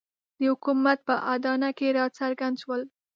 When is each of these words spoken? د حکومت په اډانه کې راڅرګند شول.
د 0.39 0.41
حکومت 0.51 0.97
په 1.07 1.15
اډانه 1.33 1.69
کې 1.77 1.87
راڅرګند 1.97 2.55
شول. 2.61 2.81